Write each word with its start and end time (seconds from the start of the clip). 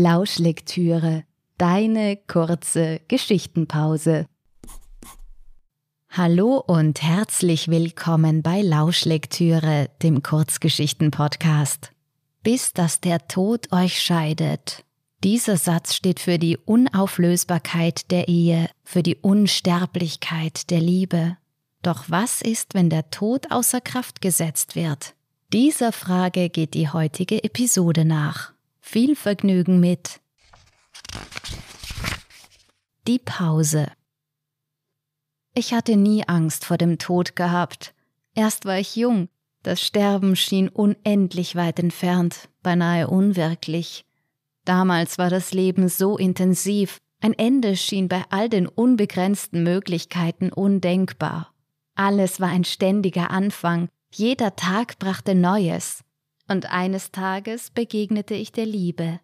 Lauschlektüre, 0.00 1.24
deine 1.58 2.16
kurze 2.16 3.02
Geschichtenpause. 3.08 4.24
Hallo 6.08 6.56
und 6.56 7.02
herzlich 7.02 7.68
willkommen 7.68 8.40
bei 8.40 8.62
Lauschlektüre, 8.62 9.90
dem 10.02 10.22
Kurzgeschichten-Podcast. 10.22 11.92
Bis 12.42 12.72
dass 12.72 13.02
der 13.02 13.28
Tod 13.28 13.72
euch 13.72 14.00
scheidet. 14.00 14.86
Dieser 15.22 15.58
Satz 15.58 15.94
steht 15.94 16.18
für 16.18 16.38
die 16.38 16.56
Unauflösbarkeit 16.56 18.10
der 18.10 18.26
Ehe, 18.28 18.70
für 18.82 19.02
die 19.02 19.16
Unsterblichkeit 19.16 20.70
der 20.70 20.80
Liebe. 20.80 21.36
Doch 21.82 22.04
was 22.08 22.40
ist, 22.40 22.72
wenn 22.72 22.88
der 22.88 23.10
Tod 23.10 23.52
außer 23.52 23.82
Kraft 23.82 24.22
gesetzt 24.22 24.76
wird? 24.76 25.14
Dieser 25.52 25.92
Frage 25.92 26.48
geht 26.48 26.72
die 26.72 26.88
heutige 26.88 27.44
Episode 27.44 28.06
nach. 28.06 28.54
Viel 28.92 29.14
Vergnügen 29.14 29.78
mit 29.78 30.20
Die 33.06 33.20
Pause. 33.20 33.86
Ich 35.54 35.72
hatte 35.72 35.96
nie 35.96 36.26
Angst 36.26 36.64
vor 36.64 36.76
dem 36.76 36.98
Tod 36.98 37.36
gehabt. 37.36 37.94
Erst 38.34 38.64
war 38.64 38.80
ich 38.80 38.96
jung, 38.96 39.28
das 39.62 39.80
Sterben 39.80 40.34
schien 40.34 40.68
unendlich 40.68 41.54
weit 41.54 41.78
entfernt, 41.78 42.48
beinahe 42.64 43.06
unwirklich. 43.06 44.06
Damals 44.64 45.18
war 45.18 45.30
das 45.30 45.52
Leben 45.52 45.88
so 45.88 46.18
intensiv, 46.18 46.98
ein 47.20 47.34
Ende 47.34 47.76
schien 47.76 48.08
bei 48.08 48.24
all 48.30 48.48
den 48.48 48.66
unbegrenzten 48.66 49.62
Möglichkeiten 49.62 50.52
undenkbar. 50.52 51.54
Alles 51.94 52.40
war 52.40 52.48
ein 52.48 52.64
ständiger 52.64 53.30
Anfang, 53.30 53.88
jeder 54.12 54.56
Tag 54.56 54.98
brachte 54.98 55.36
Neues 55.36 56.02
und 56.50 56.70
eines 56.70 57.12
Tages 57.12 57.70
begegnete 57.70 58.34
ich 58.34 58.52
der 58.52 58.66
Liebe. 58.66 59.20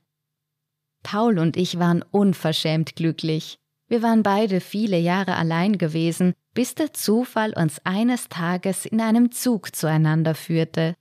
Paul 1.02 1.38
und 1.38 1.56
ich 1.56 1.78
waren 1.78 2.02
unverschämt 2.02 2.96
glücklich. 2.96 3.58
Wir 3.88 4.02
waren 4.02 4.22
beide 4.22 4.60
viele 4.60 4.98
Jahre 4.98 5.36
allein 5.36 5.78
gewesen, 5.78 6.34
bis 6.54 6.74
der 6.74 6.92
Zufall 6.92 7.52
uns 7.52 7.80
eines 7.84 8.28
Tages 8.28 8.86
in 8.86 9.00
einem 9.00 9.30
Zug 9.30 9.74
zueinander 9.76 10.34
führte. 10.34 10.94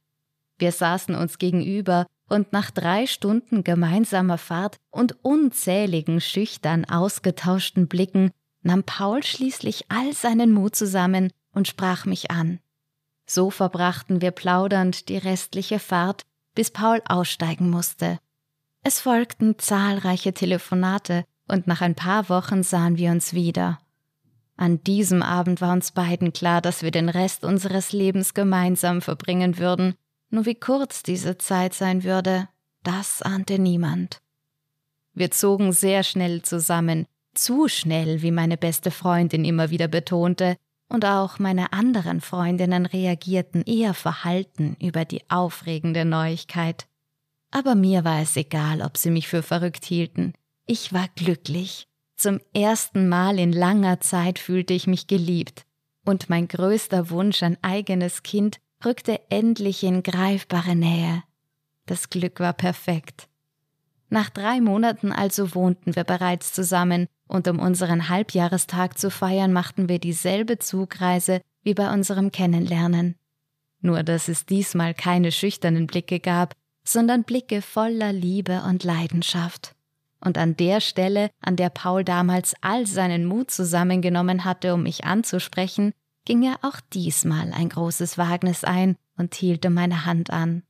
Wir 0.57 0.71
saßen 0.71 1.15
uns 1.15 1.37
gegenüber, 1.37 2.05
und 2.27 2.53
nach 2.53 2.71
drei 2.71 3.05
Stunden 3.05 3.63
gemeinsamer 3.63 4.39
Fahrt 4.39 4.77
und 4.89 5.23
unzähligen 5.23 6.21
schüchtern 6.21 6.85
ausgetauschten 6.85 7.87
Blicken 7.87 8.31
nahm 8.63 8.83
Paul 8.83 9.21
schließlich 9.21 9.85
all 9.89 10.13
seinen 10.13 10.51
Mut 10.51 10.75
zusammen 10.75 11.31
und 11.53 11.67
sprach 11.67 12.05
mich 12.05 12.31
an. 12.31 12.59
So 13.25 13.49
verbrachten 13.49 14.21
wir 14.21 14.31
plaudernd 14.31 15.09
die 15.09 15.17
restliche 15.17 15.79
Fahrt, 15.79 16.23
bis 16.53 16.71
Paul 16.71 17.01
aussteigen 17.07 17.69
musste. 17.69 18.19
Es 18.83 19.01
folgten 19.01 19.57
zahlreiche 19.57 20.33
Telefonate, 20.33 21.25
und 21.47 21.67
nach 21.67 21.81
ein 21.81 21.95
paar 21.95 22.29
Wochen 22.29 22.63
sahen 22.63 22.97
wir 22.97 23.11
uns 23.11 23.33
wieder. 23.33 23.79
An 24.57 24.81
diesem 24.83 25.21
Abend 25.21 25.61
war 25.61 25.73
uns 25.73 25.91
beiden 25.91 26.33
klar, 26.33 26.61
dass 26.61 26.81
wir 26.81 26.91
den 26.91 27.09
Rest 27.09 27.43
unseres 27.43 27.91
Lebens 27.91 28.33
gemeinsam 28.33 29.01
verbringen 29.01 29.57
würden, 29.57 29.95
nur 30.29 30.45
wie 30.45 30.55
kurz 30.55 31.03
diese 31.03 31.38
Zeit 31.38 31.73
sein 31.73 32.03
würde, 32.03 32.47
das 32.83 33.21
ahnte 33.21 33.59
niemand. 33.59 34.21
Wir 35.13 35.31
zogen 35.31 35.71
sehr 35.71 36.03
schnell 36.03 36.41
zusammen, 36.41 37.05
zu 37.33 37.67
schnell, 37.67 38.21
wie 38.21 38.31
meine 38.31 38.57
beste 38.57 38.91
Freundin 38.91 39.45
immer 39.45 39.69
wieder 39.69 39.88
betonte, 39.88 40.57
und 40.88 41.06
auch 41.06 41.40
meine 41.40 41.73
anderen 41.73 42.22
Freundinnen 42.22 42.85
reagierten 42.85 43.63
eher 43.63 43.94
verhalten 43.94 44.75
über 44.79 45.06
die 45.06 45.29
aufregende 45.29 46.06
Neuigkeit. 46.06 46.88
Aber 47.51 47.75
mir 47.75 48.03
war 48.03 48.22
es 48.22 48.35
egal, 48.35 48.81
ob 48.81 48.97
sie 48.97 49.12
mich 49.12 49.28
für 49.28 49.44
verrückt 49.44 49.85
hielten. 49.85 50.34
Ich 50.66 50.94
war 50.94 51.07
glücklich. 51.16 51.88
Zum 52.16 52.40
ersten 52.53 53.09
Mal 53.09 53.40
in 53.40 53.51
langer 53.51 54.00
Zeit 54.00 54.40
fühlte 54.40 54.74
ich 54.74 54.88
mich 54.88 55.07
geliebt, 55.07 55.66
und 56.06 56.29
mein 56.29 56.47
größter 56.47 57.09
Wunsch, 57.09 57.44
ein 57.44 57.57
eigenes 57.62 58.24
Kind, 58.24 58.59
rückte 58.84 59.19
endlich 59.29 59.84
in 59.84 60.03
greifbare 60.03 60.75
Nähe. 60.75 61.24
Das 61.85 62.09
Glück 62.09 62.40
war 62.40 62.53
perfekt. 62.53 63.28
Nach 64.09 64.29
drei 64.29 64.62
Monaten 64.62 65.12
also 65.12 65.56
wohnten 65.56 65.95
wir 65.95 66.03
bereits 66.03 66.53
zusammen, 66.53 67.07
und 67.28 67.47
um 67.47 67.59
unseren 67.59 68.09
Halbjahrestag 68.09 68.97
zu 68.97 69.09
feiern, 69.09 69.52
machten 69.52 69.90
wir 69.90 70.00
dieselbe 70.00 70.59
Zugreise 70.59 71.41
wie 71.63 71.74
bei 71.74 71.91
unserem 71.91 72.31
Kennenlernen. 72.31 73.16
Nur 73.81 74.03
dass 74.03 74.28
es 74.28 74.46
diesmal 74.46 74.94
keine 74.94 75.31
schüchternen 75.31 75.88
Blicke 75.88 76.19
gab, 76.19 76.53
sondern 76.84 77.24
Blicke 77.24 77.62
voller 77.62 78.13
Liebe 78.13 78.62
und 78.68 78.84
Leidenschaft. 78.84 79.75
Und 80.19 80.38
an 80.38 80.56
der 80.56 80.81
Stelle, 80.81 81.30
an 81.41 81.56
der 81.56 81.69
Paul 81.69 82.03
damals 82.03 82.56
all 82.62 82.88
seinen 82.88 83.25
Mut 83.25 83.52
zusammengenommen 83.52 84.46
hatte, 84.46 84.74
um 84.74 84.84
mich 84.84 85.03
anzusprechen, 85.03 85.94
ging 86.25 86.44
er 86.44 86.57
auch 86.62 86.80
diesmal 86.94 87.52
ein 87.53 87.69
großes 87.69 88.18
Wagnis 88.18 88.63
ein 88.63 88.96
und 89.18 89.36
hielt 89.36 89.69
meine 89.69 90.06
Hand 90.06 90.31
an. 90.31 90.63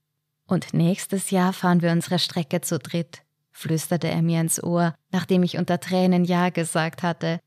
Und 0.47 0.73
nächstes 0.73 1.31
Jahr 1.31 1.53
fahren 1.53 1.81
wir 1.81 1.91
unsere 1.91 2.19
Strecke 2.19 2.61
zu 2.61 2.79
dritt 2.79 3.24
flüsterte 3.55 4.09
er 4.09 4.21
mir 4.21 4.41
ins 4.41 4.61
Ohr, 4.61 4.93
nachdem 5.11 5.41
ich 5.41 5.57
unter 5.57 5.79
Tränen 5.79 6.25
Ja 6.25 6.49
gesagt 6.49 7.03
hatte. 7.03 7.39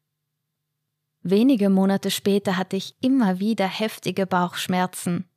Wenige 1.23 1.69
Monate 1.69 2.11
später 2.11 2.57
hatte 2.57 2.77
ich 2.77 2.97
immer 3.01 3.41
wieder 3.41 3.67
heftige 3.67 4.27
Bauchschmerzen. 4.27 5.29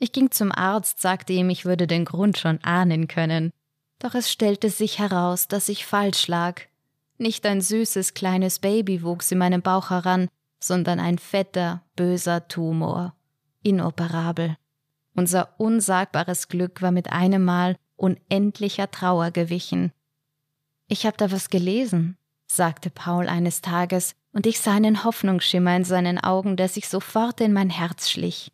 Ich 0.00 0.12
ging 0.12 0.30
zum 0.32 0.50
Arzt, 0.50 1.00
sagte 1.00 1.32
ihm, 1.32 1.50
ich 1.50 1.64
würde 1.64 1.86
den 1.86 2.04
Grund 2.04 2.36
schon 2.36 2.62
ahnen 2.64 3.06
können. 3.06 3.52
Doch 4.00 4.14
es 4.14 4.30
stellte 4.30 4.70
sich 4.70 4.98
heraus, 4.98 5.46
dass 5.46 5.68
ich 5.68 5.86
falsch 5.86 6.26
lag. 6.26 6.62
Nicht 7.18 7.46
ein 7.46 7.60
süßes 7.60 8.14
kleines 8.14 8.58
Baby 8.58 9.02
wuchs 9.02 9.30
in 9.30 9.38
meinem 9.38 9.62
Bauch 9.62 9.90
heran, 9.90 10.28
sondern 10.60 10.98
ein 10.98 11.18
fetter, 11.18 11.84
böser 11.94 12.48
Tumor. 12.48 13.14
Inoperabel. 13.62 14.56
Unser 15.14 15.54
unsagbares 15.58 16.48
Glück 16.48 16.82
war 16.82 16.90
mit 16.90 17.12
einem 17.12 17.44
Mal 17.44 17.76
unendlicher 17.96 18.90
Trauer 18.90 19.30
gewichen. 19.30 19.92
Ich 20.88 21.04
habe 21.04 21.16
da 21.18 21.30
was 21.30 21.50
gelesen, 21.50 22.16
sagte 22.46 22.90
Paul 22.90 23.28
eines 23.28 23.60
Tages, 23.60 24.14
und 24.32 24.46
ich 24.46 24.60
sah 24.60 24.74
einen 24.74 25.04
Hoffnungsschimmer 25.04 25.76
in 25.76 25.84
seinen 25.84 26.18
Augen, 26.18 26.56
der 26.56 26.68
sich 26.68 26.88
sofort 26.88 27.40
in 27.40 27.52
mein 27.52 27.70
Herz 27.70 28.08
schlich. 28.10 28.52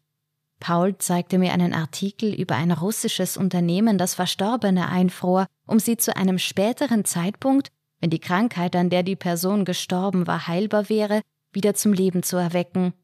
Paul 0.60 0.96
zeigte 0.98 1.38
mir 1.38 1.52
einen 1.52 1.74
Artikel 1.74 2.32
über 2.32 2.56
ein 2.56 2.72
russisches 2.72 3.36
Unternehmen, 3.36 3.98
das 3.98 4.14
Verstorbene 4.14 4.88
einfror, 4.88 5.46
um 5.66 5.78
sie 5.78 5.96
zu 5.96 6.16
einem 6.16 6.38
späteren 6.38 7.04
Zeitpunkt, 7.04 7.68
wenn 8.00 8.10
die 8.10 8.18
Krankheit, 8.18 8.74
an 8.76 8.90
der 8.90 9.02
die 9.02 9.16
Person 9.16 9.64
gestorben 9.64 10.26
war, 10.26 10.46
heilbar 10.46 10.88
wäre, 10.88 11.22
wieder 11.52 11.74
zum 11.74 11.92
Leben 11.92 12.22
zu 12.22 12.36
erwecken. 12.36 12.94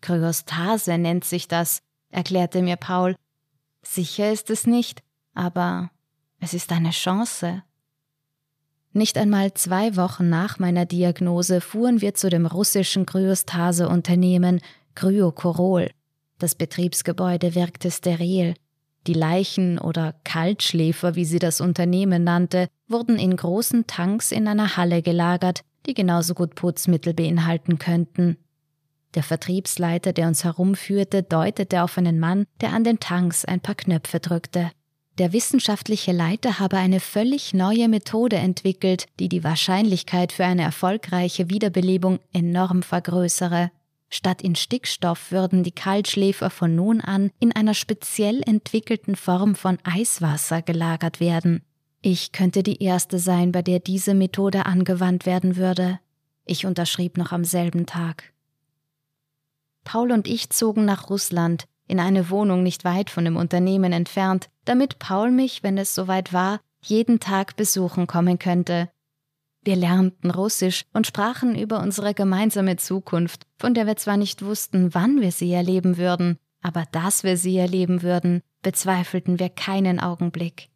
Kryostase 0.00 0.98
nennt 0.98 1.24
sich 1.24 1.48
das, 1.48 1.80
erklärte 2.10 2.62
mir 2.62 2.76
Paul. 2.76 3.16
Sicher 3.82 4.30
ist 4.32 4.50
es 4.50 4.66
nicht, 4.66 5.02
aber 5.34 5.90
es 6.40 6.52
ist 6.52 6.72
eine 6.72 6.90
Chance. 6.90 7.62
Nicht 8.96 9.18
einmal 9.18 9.52
zwei 9.54 9.96
Wochen 9.96 10.28
nach 10.28 10.60
meiner 10.60 10.86
Diagnose 10.86 11.60
fuhren 11.60 12.00
wir 12.00 12.14
zu 12.14 12.30
dem 12.30 12.46
russischen 12.46 13.06
Kryostase-Unternehmen 13.06 14.60
Kryokorol. 14.94 15.90
Das 16.38 16.54
Betriebsgebäude 16.54 17.56
wirkte 17.56 17.90
steril. 17.90 18.54
Die 19.08 19.14
Leichen 19.14 19.80
oder 19.80 20.14
Kaltschläfer, 20.22 21.16
wie 21.16 21.24
sie 21.24 21.40
das 21.40 21.60
Unternehmen 21.60 22.22
nannte, 22.22 22.68
wurden 22.86 23.18
in 23.18 23.36
großen 23.36 23.88
Tanks 23.88 24.30
in 24.30 24.46
einer 24.46 24.76
Halle 24.76 25.02
gelagert, 25.02 25.62
die 25.86 25.94
genauso 25.94 26.34
gut 26.34 26.54
Putzmittel 26.54 27.14
beinhalten 27.14 27.80
könnten. 27.80 28.36
Der 29.16 29.24
Vertriebsleiter, 29.24 30.12
der 30.12 30.28
uns 30.28 30.44
herumführte, 30.44 31.24
deutete 31.24 31.82
auf 31.82 31.98
einen 31.98 32.20
Mann, 32.20 32.46
der 32.60 32.72
an 32.72 32.84
den 32.84 33.00
Tanks 33.00 33.44
ein 33.44 33.60
paar 33.60 33.74
Knöpfe 33.74 34.20
drückte. 34.20 34.70
Der 35.18 35.32
wissenschaftliche 35.32 36.10
Leiter 36.10 36.58
habe 36.58 36.76
eine 36.76 36.98
völlig 36.98 37.54
neue 37.54 37.88
Methode 37.88 38.36
entwickelt, 38.36 39.06
die 39.20 39.28
die 39.28 39.44
Wahrscheinlichkeit 39.44 40.32
für 40.32 40.44
eine 40.44 40.62
erfolgreiche 40.62 41.50
Wiederbelebung 41.50 42.18
enorm 42.32 42.82
vergrößere. 42.82 43.70
Statt 44.10 44.42
in 44.42 44.56
Stickstoff 44.56 45.30
würden 45.30 45.62
die 45.62 45.72
Kaltschläfer 45.72 46.50
von 46.50 46.74
nun 46.74 47.00
an 47.00 47.30
in 47.38 47.52
einer 47.52 47.74
speziell 47.74 48.42
entwickelten 48.44 49.14
Form 49.14 49.54
von 49.54 49.78
Eiswasser 49.84 50.62
gelagert 50.62 51.20
werden. 51.20 51.62
Ich 52.02 52.32
könnte 52.32 52.64
die 52.64 52.82
erste 52.82 53.18
sein, 53.20 53.52
bei 53.52 53.62
der 53.62 53.78
diese 53.78 54.14
Methode 54.14 54.66
angewandt 54.66 55.26
werden 55.26 55.56
würde. 55.56 56.00
Ich 56.44 56.66
unterschrieb 56.66 57.16
noch 57.16 57.30
am 57.30 57.44
selben 57.44 57.86
Tag. 57.86 58.32
Paul 59.84 60.10
und 60.10 60.26
ich 60.26 60.50
zogen 60.50 60.84
nach 60.84 61.08
Russland, 61.08 61.66
in 61.86 62.00
eine 62.00 62.30
Wohnung 62.30 62.62
nicht 62.62 62.84
weit 62.84 63.10
von 63.10 63.24
dem 63.24 63.36
Unternehmen 63.36 63.92
entfernt, 63.92 64.48
damit 64.64 64.98
Paul 64.98 65.30
mich, 65.30 65.62
wenn 65.62 65.78
es 65.78 65.94
soweit 65.94 66.32
war, 66.32 66.60
jeden 66.82 67.20
Tag 67.20 67.56
besuchen 67.56 68.06
kommen 68.06 68.38
könnte. 68.38 68.90
Wir 69.62 69.76
lernten 69.76 70.30
Russisch 70.30 70.84
und 70.92 71.06
sprachen 71.06 71.58
über 71.58 71.80
unsere 71.80 72.12
gemeinsame 72.12 72.76
Zukunft, 72.76 73.46
von 73.58 73.72
der 73.72 73.86
wir 73.86 73.96
zwar 73.96 74.18
nicht 74.18 74.44
wussten, 74.44 74.94
wann 74.94 75.22
wir 75.22 75.32
sie 75.32 75.52
erleben 75.52 75.96
würden, 75.96 76.38
aber 76.60 76.84
dass 76.92 77.24
wir 77.24 77.36
sie 77.36 77.56
erleben 77.56 78.02
würden, 78.02 78.42
bezweifelten 78.62 79.38
wir 79.38 79.48
keinen 79.48 80.00
Augenblick. 80.00 80.68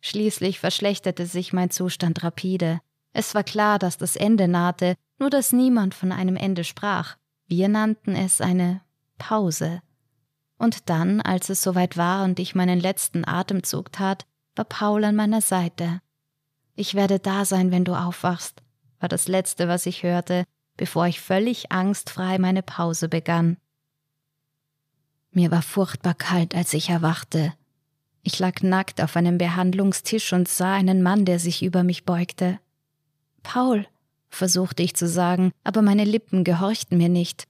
Schließlich 0.00 0.60
verschlechterte 0.60 1.26
sich 1.26 1.52
mein 1.52 1.70
Zustand 1.70 2.22
rapide. 2.22 2.80
Es 3.12 3.34
war 3.34 3.42
klar, 3.42 3.78
dass 3.78 3.96
das 3.96 4.16
Ende 4.16 4.48
nahte, 4.48 4.96
nur 5.18 5.30
dass 5.30 5.52
niemand 5.52 5.94
von 5.94 6.12
einem 6.12 6.36
Ende 6.36 6.62
sprach. 6.62 7.16
Wir 7.46 7.68
nannten 7.68 8.14
es 8.14 8.40
eine 8.40 8.82
Pause. 9.18 9.80
Und 10.64 10.88
dann, 10.88 11.20
als 11.20 11.50
es 11.50 11.62
soweit 11.62 11.98
war 11.98 12.24
und 12.24 12.40
ich 12.40 12.54
meinen 12.54 12.80
letzten 12.80 13.28
Atemzug 13.28 13.92
tat, 13.92 14.24
war 14.56 14.64
Paul 14.64 15.04
an 15.04 15.14
meiner 15.14 15.42
Seite. 15.42 16.00
Ich 16.74 16.94
werde 16.94 17.18
da 17.18 17.44
sein, 17.44 17.70
wenn 17.70 17.84
du 17.84 17.94
aufwachst, 17.94 18.62
war 18.98 19.10
das 19.10 19.28
Letzte, 19.28 19.68
was 19.68 19.84
ich 19.84 20.04
hörte, 20.04 20.44
bevor 20.78 21.06
ich 21.06 21.20
völlig 21.20 21.70
angstfrei 21.70 22.38
meine 22.38 22.62
Pause 22.62 23.10
begann. 23.10 23.58
Mir 25.32 25.50
war 25.50 25.60
furchtbar 25.60 26.14
kalt, 26.14 26.54
als 26.54 26.72
ich 26.72 26.88
erwachte. 26.88 27.52
Ich 28.22 28.38
lag 28.38 28.62
nackt 28.62 29.02
auf 29.02 29.16
einem 29.16 29.36
Behandlungstisch 29.36 30.32
und 30.32 30.48
sah 30.48 30.72
einen 30.72 31.02
Mann, 31.02 31.26
der 31.26 31.40
sich 31.40 31.62
über 31.62 31.82
mich 31.82 32.06
beugte. 32.06 32.58
Paul, 33.42 33.86
versuchte 34.30 34.82
ich 34.82 34.96
zu 34.96 35.08
sagen, 35.08 35.52
aber 35.62 35.82
meine 35.82 36.04
Lippen 36.04 36.42
gehorchten 36.42 36.96
mir 36.96 37.10
nicht. 37.10 37.44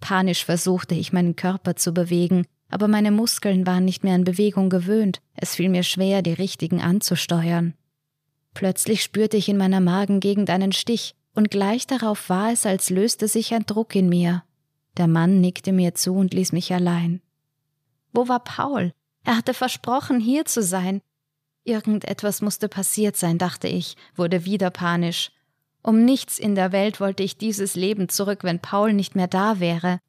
Panisch 0.00 0.46
versuchte 0.46 0.94
ich 0.94 1.12
meinen 1.12 1.36
Körper 1.36 1.76
zu 1.76 1.92
bewegen, 1.92 2.46
aber 2.74 2.88
meine 2.88 3.12
Muskeln 3.12 3.68
waren 3.68 3.84
nicht 3.84 4.02
mehr 4.02 4.16
an 4.16 4.24
Bewegung 4.24 4.68
gewöhnt, 4.68 5.20
es 5.36 5.54
fiel 5.54 5.68
mir 5.68 5.84
schwer, 5.84 6.22
die 6.22 6.32
richtigen 6.32 6.80
anzusteuern. 6.80 7.74
Plötzlich 8.52 9.04
spürte 9.04 9.36
ich 9.36 9.48
in 9.48 9.56
meiner 9.56 9.78
Magengegend 9.78 10.50
einen 10.50 10.72
Stich, 10.72 11.14
und 11.36 11.52
gleich 11.52 11.86
darauf 11.86 12.28
war 12.28 12.50
es, 12.50 12.66
als 12.66 12.90
löste 12.90 13.28
sich 13.28 13.54
ein 13.54 13.64
Druck 13.64 13.94
in 13.94 14.08
mir. 14.08 14.42
Der 14.96 15.06
Mann 15.06 15.40
nickte 15.40 15.72
mir 15.72 15.94
zu 15.94 16.14
und 16.16 16.34
ließ 16.34 16.50
mich 16.50 16.74
allein. 16.74 17.22
Wo 18.12 18.26
war 18.26 18.42
Paul? 18.42 18.92
Er 19.22 19.36
hatte 19.36 19.54
versprochen, 19.54 20.18
hier 20.18 20.44
zu 20.44 20.60
sein. 20.60 21.00
Irgendetwas 21.62 22.42
musste 22.42 22.68
passiert 22.68 23.16
sein, 23.16 23.38
dachte 23.38 23.68
ich, 23.68 23.94
wurde 24.16 24.44
wieder 24.46 24.70
panisch. 24.70 25.30
Um 25.80 26.04
nichts 26.04 26.40
in 26.40 26.56
der 26.56 26.72
Welt 26.72 26.98
wollte 26.98 27.22
ich 27.22 27.38
dieses 27.38 27.76
Leben 27.76 28.08
zurück, 28.08 28.42
wenn 28.42 28.58
Paul 28.58 28.94
nicht 28.94 29.14
mehr 29.14 29.28
da 29.28 29.60
wäre. 29.60 30.00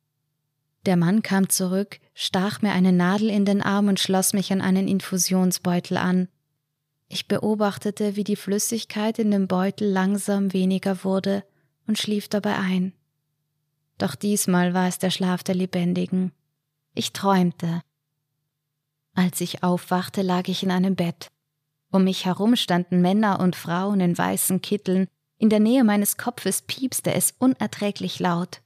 Der 0.85 0.97
Mann 0.97 1.23
kam 1.23 1.49
zurück, 1.49 1.99
stach 2.13 2.61
mir 2.61 2.71
eine 2.71 2.91
Nadel 2.91 3.29
in 3.29 3.45
den 3.45 3.61
Arm 3.61 3.87
und 3.87 3.99
schloss 3.99 4.33
mich 4.33 4.51
an 4.51 4.61
einen 4.61 4.87
Infusionsbeutel 4.87 5.97
an. 5.97 6.27
Ich 7.07 7.27
beobachtete, 7.27 8.15
wie 8.15 8.23
die 8.23 8.35
Flüssigkeit 8.35 9.17
in 9.17 9.31
dem 9.31 9.47
Beutel 9.47 9.89
langsam 9.89 10.53
weniger 10.53 11.03
wurde 11.03 11.43
und 11.87 11.97
schlief 11.97 12.27
dabei 12.27 12.57
ein. 12.57 12.93
Doch 13.97 14.15
diesmal 14.15 14.73
war 14.73 14.87
es 14.87 14.99
der 14.99 15.09
Schlaf 15.09 15.43
der 15.43 15.55
Lebendigen. 15.55 16.31
Ich 16.93 17.13
träumte. 17.13 17.81
Als 19.15 19.41
ich 19.41 19.63
aufwachte, 19.63 20.21
lag 20.21 20.47
ich 20.47 20.61
in 20.61 20.71
einem 20.71 20.95
Bett. 20.95 21.29
Um 21.91 22.03
mich 22.03 22.25
herum 22.25 22.55
standen 22.55 23.01
Männer 23.01 23.39
und 23.39 23.55
Frauen 23.55 24.01
in 24.01 24.17
weißen 24.17 24.61
Kitteln, 24.61 25.07
in 25.37 25.49
der 25.49 25.59
Nähe 25.59 25.83
meines 25.83 26.17
Kopfes 26.17 26.61
piepste 26.61 27.13
es 27.13 27.33
unerträglich 27.39 28.19
laut. 28.19 28.61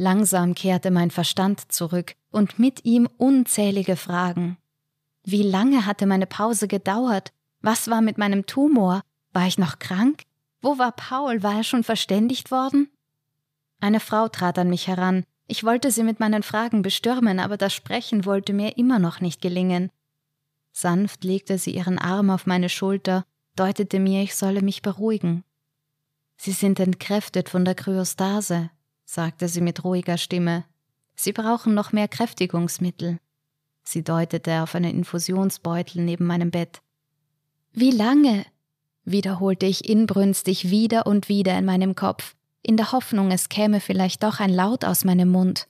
Langsam 0.00 0.54
kehrte 0.54 0.90
mein 0.90 1.10
Verstand 1.10 1.70
zurück 1.70 2.14
und 2.30 2.58
mit 2.58 2.86
ihm 2.86 3.06
unzählige 3.18 3.96
Fragen. 3.96 4.56
Wie 5.24 5.42
lange 5.42 5.84
hatte 5.84 6.06
meine 6.06 6.26
Pause 6.26 6.68
gedauert? 6.68 7.34
Was 7.60 7.90
war 7.90 8.00
mit 8.00 8.16
meinem 8.16 8.46
Tumor? 8.46 9.02
War 9.34 9.46
ich 9.46 9.58
noch 9.58 9.78
krank? 9.78 10.22
Wo 10.62 10.78
war 10.78 10.92
Paul? 10.92 11.42
War 11.42 11.56
er 11.56 11.64
schon 11.64 11.84
verständigt 11.84 12.50
worden? 12.50 12.88
Eine 13.78 14.00
Frau 14.00 14.28
trat 14.28 14.58
an 14.58 14.70
mich 14.70 14.88
heran. 14.88 15.24
Ich 15.46 15.64
wollte 15.64 15.90
sie 15.90 16.02
mit 16.02 16.18
meinen 16.18 16.42
Fragen 16.42 16.80
bestürmen, 16.80 17.38
aber 17.38 17.58
das 17.58 17.74
Sprechen 17.74 18.24
wollte 18.24 18.54
mir 18.54 18.78
immer 18.78 18.98
noch 18.98 19.20
nicht 19.20 19.42
gelingen. 19.42 19.90
Sanft 20.72 21.24
legte 21.24 21.58
sie 21.58 21.74
ihren 21.74 21.98
Arm 21.98 22.30
auf 22.30 22.46
meine 22.46 22.70
Schulter, 22.70 23.26
deutete 23.54 23.98
mir, 23.98 24.22
ich 24.22 24.34
solle 24.34 24.62
mich 24.62 24.80
beruhigen. 24.80 25.44
Sie 26.38 26.52
sind 26.52 26.80
entkräftet 26.80 27.50
von 27.50 27.66
der 27.66 27.74
Kryostase, 27.74 28.70
sagte 29.10 29.48
sie 29.48 29.60
mit 29.60 29.82
ruhiger 29.82 30.18
Stimme. 30.18 30.64
Sie 31.16 31.32
brauchen 31.32 31.74
noch 31.74 31.90
mehr 31.90 32.06
Kräftigungsmittel. 32.06 33.18
Sie 33.82 34.04
deutete 34.04 34.62
auf 34.62 34.76
einen 34.76 34.94
Infusionsbeutel 34.94 36.02
neben 36.02 36.26
meinem 36.26 36.50
Bett. 36.50 36.80
Wie 37.72 37.90
lange? 37.90 38.46
wiederholte 39.04 39.66
ich 39.66 39.88
inbrünstig 39.88 40.70
wieder 40.70 41.06
und 41.06 41.28
wieder 41.28 41.58
in 41.58 41.64
meinem 41.64 41.96
Kopf, 41.96 42.36
in 42.62 42.76
der 42.76 42.92
Hoffnung, 42.92 43.32
es 43.32 43.48
käme 43.48 43.80
vielleicht 43.80 44.22
doch 44.22 44.38
ein 44.38 44.50
Laut 44.50 44.84
aus 44.84 45.04
meinem 45.04 45.30
Mund. 45.30 45.66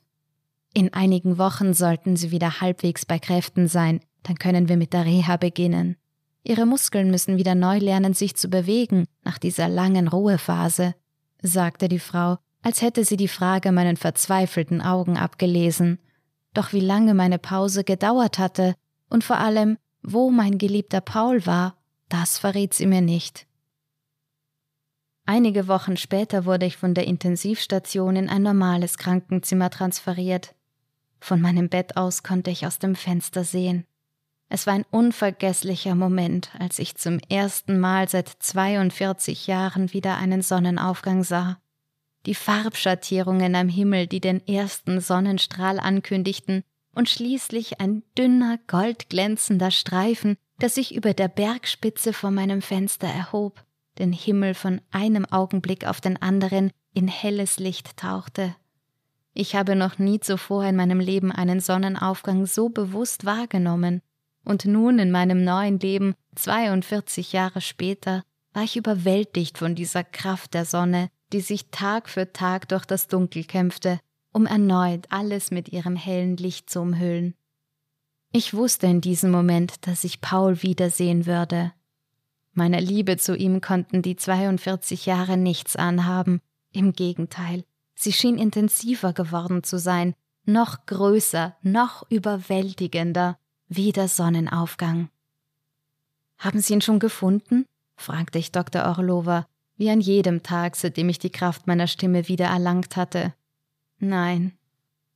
In 0.73 0.93
einigen 0.93 1.39
Wochen 1.39 1.73
sollten 1.73 2.17
sie 2.17 2.29
wieder 2.29 2.61
halbwegs 2.61 3.05
bei 3.05 3.17
Kräften 3.17 3.67
sein, 3.67 4.01
dann 4.21 4.35
können 4.35 4.69
wir 4.69 4.77
mit 4.77 4.93
der 4.93 5.05
Reha 5.05 5.37
beginnen. 5.37 5.95
Ihre 6.43 6.67
Muskeln 6.67 7.09
müssen 7.09 7.37
wieder 7.37 7.55
neu 7.55 7.79
lernen, 7.79 8.13
sich 8.13 8.35
zu 8.35 8.49
bewegen 8.49 9.05
nach 9.23 9.39
dieser 9.39 9.67
langen 9.67 10.07
Ruhephase, 10.07 10.93
sagte 11.41 11.87
die 11.87 11.99
Frau, 11.99 12.37
als 12.61 12.81
hätte 12.81 13.05
sie 13.05 13.17
die 13.17 13.27
Frage 13.27 13.71
meinen 13.71 13.97
verzweifelten 13.97 14.81
Augen 14.81 15.17
abgelesen 15.17 15.99
doch 16.53 16.73
wie 16.73 16.79
lange 16.79 17.13
meine 17.13 17.39
Pause 17.39 17.83
gedauert 17.83 18.37
hatte 18.39 18.75
und 19.09 19.23
vor 19.23 19.37
allem, 19.37 19.77
wo 20.01 20.31
mein 20.31 20.57
geliebter 20.57 21.01
Paul 21.01 21.45
war, 21.45 21.77
das 22.09 22.37
verriet 22.37 22.73
sie 22.73 22.87
mir 22.87 23.01
nicht. 23.01 23.47
Einige 25.25 25.67
Wochen 25.67 25.97
später 25.97 26.45
wurde 26.45 26.65
ich 26.65 26.77
von 26.77 26.93
der 26.93 27.07
Intensivstation 27.07 28.15
in 28.15 28.29
ein 28.29 28.41
normales 28.41 28.97
Krankenzimmer 28.97 29.69
transferiert. 29.69 30.55
Von 31.19 31.39
meinem 31.39 31.69
Bett 31.69 31.95
aus 31.95 32.23
konnte 32.23 32.49
ich 32.49 32.65
aus 32.65 32.79
dem 32.79 32.95
Fenster 32.95 33.43
sehen. 33.43 33.85
Es 34.49 34.67
war 34.67 34.73
ein 34.73 34.85
unvergesslicher 34.89 35.95
Moment, 35.95 36.49
als 36.59 36.79
ich 36.79 36.95
zum 36.95 37.19
ersten 37.29 37.79
Mal 37.79 38.09
seit 38.09 38.27
42 38.27 39.47
Jahren 39.47 39.93
wieder 39.93 40.17
einen 40.17 40.41
Sonnenaufgang 40.41 41.23
sah 41.23 41.61
die 42.25 42.35
Farbschattierungen 42.35 43.55
am 43.55 43.69
Himmel, 43.69 44.07
die 44.07 44.19
den 44.19 44.45
ersten 44.47 44.99
Sonnenstrahl 45.01 45.79
ankündigten, 45.79 46.63
und 46.93 47.09
schließlich 47.09 47.79
ein 47.79 48.03
dünner, 48.17 48.59
goldglänzender 48.67 49.71
Streifen, 49.71 50.35
der 50.59 50.69
sich 50.69 50.93
über 50.93 51.13
der 51.13 51.29
Bergspitze 51.29 52.13
vor 52.13 52.31
meinem 52.31 52.61
Fenster 52.61 53.07
erhob, 53.07 53.63
den 53.97 54.11
Himmel 54.13 54.53
von 54.53 54.81
einem 54.91 55.25
Augenblick 55.25 55.87
auf 55.87 56.01
den 56.01 56.21
anderen 56.21 56.71
in 56.93 57.07
helles 57.07 57.59
Licht 57.59 57.97
tauchte. 57.97 58.55
Ich 59.33 59.55
habe 59.55 59.75
noch 59.75 59.97
nie 59.97 60.19
zuvor 60.19 60.65
in 60.65 60.75
meinem 60.75 60.99
Leben 60.99 61.31
einen 61.31 61.61
Sonnenaufgang 61.61 62.45
so 62.45 62.69
bewusst 62.69 63.25
wahrgenommen, 63.25 64.01
und 64.43 64.65
nun 64.65 64.99
in 64.99 65.11
meinem 65.11 65.43
neuen 65.43 65.79
Leben, 65.79 66.15
42 66.35 67.31
Jahre 67.31 67.61
später, 67.61 68.23
war 68.53 68.63
ich 68.63 68.75
überwältigt 68.75 69.57
von 69.57 69.75
dieser 69.75 70.03
Kraft 70.03 70.55
der 70.55 70.65
Sonne, 70.65 71.09
die 71.33 71.41
sich 71.41 71.69
Tag 71.71 72.09
für 72.09 72.33
Tag 72.33 72.67
durch 72.69 72.85
das 72.85 73.07
Dunkel 73.07 73.43
kämpfte, 73.43 73.99
um 74.31 74.45
erneut 74.45 75.07
alles 75.09 75.51
mit 75.51 75.69
ihrem 75.69 75.95
hellen 75.95 76.37
Licht 76.37 76.69
zu 76.69 76.81
umhüllen. 76.81 77.35
Ich 78.31 78.53
wusste 78.53 78.87
in 78.87 79.01
diesem 79.01 79.31
Moment, 79.31 79.87
dass 79.87 80.03
ich 80.03 80.21
Paul 80.21 80.61
wiedersehen 80.61 81.25
würde. 81.25 81.73
Meiner 82.53 82.79
Liebe 82.79 83.17
zu 83.17 83.35
ihm 83.35 83.61
konnten 83.61 84.01
die 84.01 84.15
42 84.15 85.05
Jahre 85.05 85.37
nichts 85.37 85.75
anhaben. 85.75 86.41
Im 86.71 86.93
Gegenteil, 86.93 87.65
sie 87.95 88.13
schien 88.13 88.37
intensiver 88.37 89.13
geworden 89.13 89.63
zu 89.63 89.77
sein, 89.77 90.15
noch 90.45 90.85
größer, 90.85 91.55
noch 91.61 92.09
überwältigender, 92.09 93.37
wie 93.67 93.91
der 93.91 94.07
Sonnenaufgang. 94.07 95.09
Haben 96.37 96.59
Sie 96.59 96.73
ihn 96.73 96.81
schon 96.81 96.99
gefunden? 96.99 97.65
fragte 97.95 98.39
ich 98.39 98.51
Dr. 98.51 98.85
Orlova, 98.85 99.45
wie 99.81 99.89
an 99.89 99.99
jedem 99.99 100.43
Tag, 100.43 100.75
seitdem 100.75 101.09
ich 101.09 101.17
die 101.17 101.31
Kraft 101.31 101.65
meiner 101.65 101.87
Stimme 101.87 102.27
wieder 102.27 102.45
erlangt 102.45 102.97
hatte. 102.97 103.33
Nein, 103.97 104.55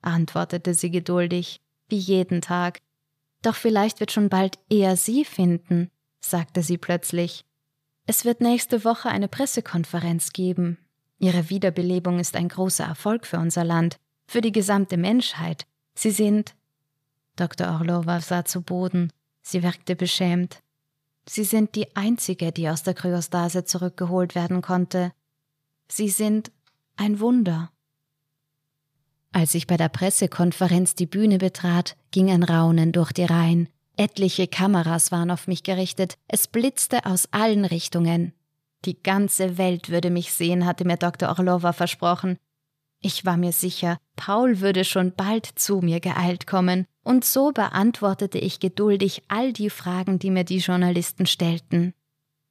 antwortete 0.01 0.73
sie 0.73 0.89
geduldig, 0.89 1.61
wie 1.87 1.99
jeden 1.99 2.41
Tag. 2.41 2.81
Doch 3.43 3.53
vielleicht 3.53 3.99
wird 3.99 4.11
schon 4.11 4.27
bald 4.27 4.57
er 4.71 4.97
sie 4.97 5.23
finden, 5.23 5.91
sagte 6.19 6.63
sie 6.63 6.79
plötzlich. 6.79 7.45
Es 8.07 8.25
wird 8.25 8.41
nächste 8.41 8.83
Woche 8.83 9.09
eine 9.09 9.27
Pressekonferenz 9.27 10.33
geben. 10.33 10.79
Ihre 11.19 11.51
Wiederbelebung 11.51 12.17
ist 12.17 12.35
ein 12.35 12.47
großer 12.49 12.85
Erfolg 12.85 13.27
für 13.27 13.37
unser 13.37 13.63
Land, 13.63 13.99
für 14.25 14.41
die 14.41 14.51
gesamte 14.51 14.97
Menschheit. 14.97 15.67
Sie 15.93 16.09
sind. 16.09 16.55
Dr. 17.35 17.67
Orlova 17.67 18.19
sah 18.19 18.45
zu 18.45 18.63
Boden. 18.63 19.13
Sie 19.43 19.61
wirkte 19.61 19.95
beschämt. 19.95 20.63
Sie 21.27 21.43
sind 21.43 21.75
die 21.75 21.95
einzige, 21.95 22.51
die 22.51 22.69
aus 22.69 22.83
der 22.83 22.93
Kryostase 22.93 23.65
zurückgeholt 23.65 24.35
werden 24.35 24.61
konnte. 24.61 25.11
Sie 25.87 26.09
sind 26.09 26.51
ein 26.97 27.19
Wunder. 27.19 27.71
Als 29.31 29.53
ich 29.53 29.67
bei 29.67 29.75
der 29.75 29.89
Pressekonferenz 29.89 30.95
die 30.95 31.07
Bühne 31.07 31.39
betrat, 31.39 31.97
ging 32.11 32.29
ein 32.29 32.43
Raunen 32.43 32.91
durch 32.91 33.11
die 33.11 33.25
Reihen. 33.25 33.67
Etliche 33.97 34.47
Kameras 34.47 35.11
waren 35.11 35.31
auf 35.31 35.47
mich 35.47 35.63
gerichtet, 35.63 36.17
es 36.27 36.47
blitzte 36.47 37.05
aus 37.05 37.27
allen 37.31 37.65
Richtungen. 37.65 38.33
Die 38.85 39.01
ganze 39.01 39.57
Welt 39.57 39.89
würde 39.89 40.09
mich 40.09 40.31
sehen, 40.31 40.65
hatte 40.65 40.85
mir 40.85 40.97
Dr. 40.97 41.29
Orlova 41.29 41.73
versprochen. 41.73 42.37
Ich 43.01 43.25
war 43.25 43.37
mir 43.37 43.51
sicher, 43.51 43.97
Paul 44.15 44.59
würde 44.59 44.83
schon 44.83 45.13
bald 45.13 45.45
zu 45.45 45.79
mir 45.81 45.99
geeilt 45.99 46.47
kommen, 46.47 46.87
und 47.05 47.23
so 47.23 47.51
beantwortete 47.51 48.39
ich 48.39 48.59
geduldig 48.59 49.21
all 49.27 49.53
die 49.53 49.69
Fragen, 49.69 50.17
die 50.17 50.31
mir 50.31 50.43
die 50.43 50.57
Journalisten 50.57 51.27
stellten. 51.27 51.93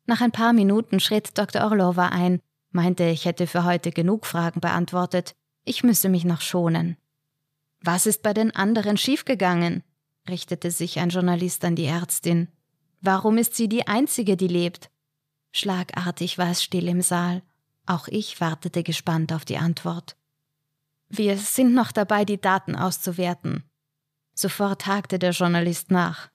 Nach 0.07 0.21
ein 0.21 0.31
paar 0.31 0.53
Minuten 0.53 1.01
schritt 1.01 1.37
Dr. 1.37 1.65
Orlova 1.65 2.09
ein, 2.11 2.41
meinte, 2.71 3.05
ich 3.05 3.25
hätte 3.25 3.49
für 3.49 3.65
heute 3.65 3.91
genug 3.91 4.27
Fragen 4.27 4.61
beantwortet, 4.61 5.35
ich 5.65 5.83
müsse 5.83 6.09
mich 6.09 6.25
noch 6.25 6.41
schonen. 6.41 6.97
Was 7.81 8.07
ist 8.07 8.23
bei 8.23 8.33
den 8.33 8.55
anderen 8.55 8.97
schiefgegangen? 8.97 9.83
richtete 10.29 10.71
sich 10.71 11.01
ein 11.01 11.11
Journalist 11.11 11.65
an 11.65 11.75
die 11.75 11.87
Ärztin. 11.87 12.49
Warum 13.01 13.39
ist 13.39 13.57
sie 13.57 13.69
die 13.69 13.89
Einzige, 13.89 14.37
die 14.37 14.49
lebt? 14.49 14.89
Schlagartig 15.53 16.39
war 16.39 16.51
es 16.51 16.63
still 16.63 16.89
im 16.89 17.03
Saal. 17.03 17.43
Auch 17.87 18.07
ich 18.07 18.41
wartete 18.41 18.85
gespannt 18.85 19.33
auf 19.33 19.45
die 19.45 19.59
Antwort. 19.59 20.17
Wir 21.09 21.37
sind 21.37 21.75
noch 21.75 21.93
dabei, 21.93 22.25
die 22.25 22.41
Daten 22.41 22.77
auszuwerten. 22.77 23.65
Sofort 24.35 24.87
hakte 24.87 25.19
der 25.19 25.31
Journalist 25.31 25.91
nach. 25.91 26.29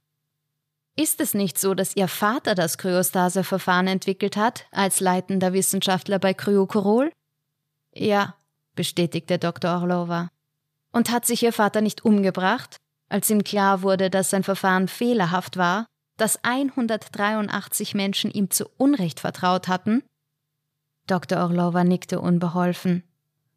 Ist 0.96 1.22
es 1.22 1.34
nicht 1.34 1.58
so, 1.58 1.74
dass 1.74 1.96
Ihr 1.96 2.08
Vater 2.08 2.56
das 2.56 2.78
Kryostase-Verfahren 2.78 3.88
entwickelt 3.88 4.36
hat, 4.36 4.66
als 4.72 5.00
leitender 5.00 5.54
Wissenschaftler 5.54 6.20
bei 6.20 6.34
Kryokorol? 6.34 7.12
Ja, 7.94 8.36
bestätigte 8.76 9.40
Dr. 9.40 9.80
Orlova. 9.80 10.30
Und 10.92 11.12
hat 11.12 11.26
sich 11.26 11.44
Ihr 11.44 11.54
Vater 11.54 11.82
nicht 11.82 12.04
umgebracht, 12.04 12.78
als 13.10 13.30
ihm 13.30 13.44
klar 13.44 13.82
wurde, 13.82 14.10
dass 14.10 14.30
sein 14.30 14.44
Verfahren 14.44 14.88
fehlerhaft 14.88 15.58
war, 15.58 15.86
dass 16.18 16.44
183 16.44 17.96
Menschen 17.96 18.30
ihm 18.32 18.50
zu 18.50 18.70
Unrecht 18.78 19.20
vertraut 19.20 19.68
hatten? 19.68 20.04
Dr. 21.08 21.40
Orlova 21.40 21.84
nickte 21.84 22.20
unbeholfen. 22.20 23.04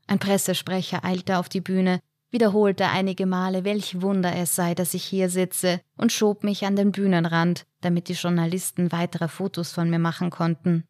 Ein 0.07 0.19
Pressesprecher 0.19 1.05
eilte 1.05 1.39
auf 1.39 1.49
die 1.49 1.61
Bühne, 1.61 2.01
wiederholte 2.33 2.89
einige 2.89 3.27
Male, 3.27 3.65
welch 3.65 4.01
Wunder 4.01 4.35
es 4.35 4.57
sei, 4.57 4.75
dass 4.75 4.95
ich 4.95 5.05
hier 5.05 5.29
sitze, 5.29 5.81
und 5.97 6.12
schob 6.12 6.43
mich 6.45 6.65
an 6.65 6.77
den 6.77 6.93
Bühnenrand, 6.93 7.67
damit 7.81 8.09
die 8.09 8.15
Journalisten 8.15 8.91
weitere 8.91 9.29
Fotos 9.29 9.73
von 9.73 9.91
mir 9.91 9.99
machen 9.99 10.31
konnten. 10.31 10.85